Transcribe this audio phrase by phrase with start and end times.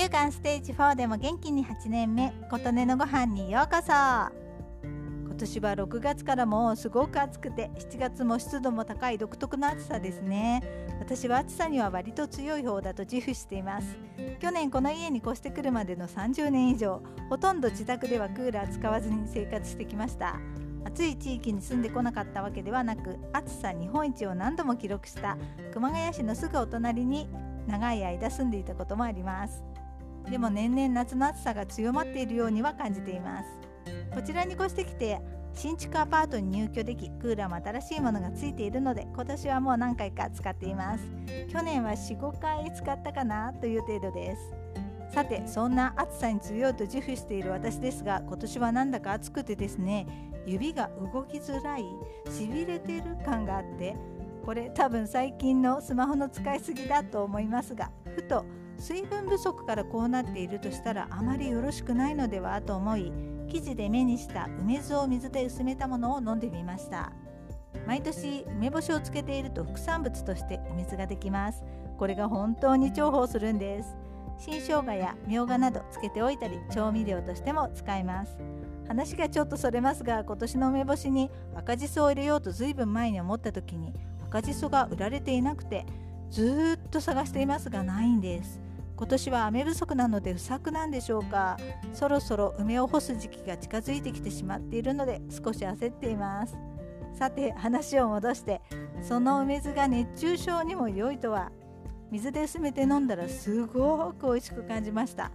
[0.00, 3.92] 乳がんステージ4でも元気に8年目琴音のご飯にようこそ。
[3.92, 10.62] 今年は6月からもすごく暑くて7月も湿度も高い独特の暑さですね。
[11.00, 13.98] 私は暑さには割と強い方だと自負しています。
[14.40, 20.40] 去年この家に越してくるまでの30年以上ほとんど自宅ではクーラー使わずに生活してきました。
[20.86, 25.36] 暑い地域に住んでこなかったわけではなく暑さ日本一を何度も記録した
[25.74, 27.28] 熊谷市のすぐお隣に
[27.66, 29.62] 長い間住んでいたこともあります。
[30.30, 33.48] でも年々夏の暑さが強まっているようには感じています。
[34.14, 35.20] こちらに越してきて
[35.52, 41.04] 新築アパートに入居できクーラーも新しいものがついているので今年はもう何回か使っています。
[41.48, 44.70] 去年は45回使ったかなという程度です。
[45.12, 50.06] さてそんな暑さに強いと自負している私ですが今年はなんだか暑くてですね
[50.46, 51.84] 指が動きづらい
[52.30, 53.96] しびれてる感があって
[54.44, 58.44] これ多分最近のスマホの使いすぎだと思いますがふと
[58.80, 63.12] 水分不足からこうなっているとしたらあまりよろしくないのではと思い
[63.48, 67.12] 記事で目にした梅酢を水で薄めたものを飲んでみました。
[67.86, 71.62] 毎年梅干しをつけていると副産物として梅酢ができます。
[71.98, 73.96] これが本当に重宝するんです。
[74.38, 78.38] 新生姜やみょうがなどつけておいたり調味料としても使えます。
[78.88, 83.92] 話がちょっとそれますが今年の梅干しに赤じそを入れようと随分前に思った時に
[84.24, 85.86] 赤じそが売られていなくて
[86.30, 88.69] ずっと探していますがないんです。
[89.00, 91.56] 今年は雨不足なので不作なんでしょうか。
[91.94, 96.54] そろそろ梅を干す時期が近づいてきてしまっているので少し焦っています。
[97.14, 98.60] さて話を戻して
[99.00, 101.50] その梅酢が熱中症にも良いとは。
[102.10, 105.30] 水で薄めて飲んだらすごく美味しく感じました。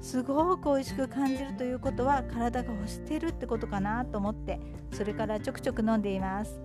[0.00, 4.60] すごく美味しく感じるということは体が欲してるってことかなと思って
[4.92, 6.60] それからちょくちょく飲んでいます。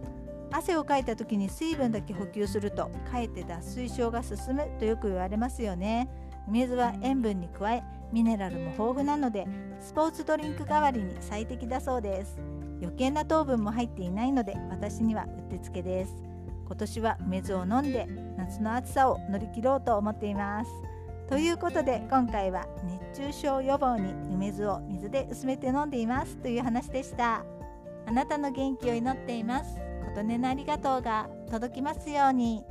[0.52, 6.08] 汗をかいた時に水分だけ補給するとかえって脱水症が進むとよく言われますよね。
[6.48, 9.48] 水は塩分に加えミネラルも豊富なので
[9.80, 12.38] スポーツドリンク代わりに最適だそうです。
[12.82, 16.16] 余計な糖分も入っていないので私にはうってつけです。
[16.66, 20.72] 今年は梅酢を飲んで夏の暑さを乗り切ろうと思っています。
[21.30, 22.66] ということで今回は
[23.12, 26.38] 熱中症予防に梅酢を水で薄めて飲んでいます。
[26.38, 27.44] という話でした。
[28.06, 29.80] あなたの元気を祈っています。
[30.16, 32.64] 琴音のありがとうが届きますように。